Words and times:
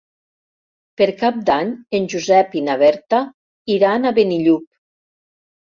Per 1.01 1.07
Cap 1.19 1.37
d'Any 1.51 1.73
en 1.99 2.09
Josep 2.15 2.59
i 2.63 2.67
na 2.71 2.81
Berta 2.85 3.23
iran 3.79 4.05
a 4.13 4.17
Benillup. 4.21 4.71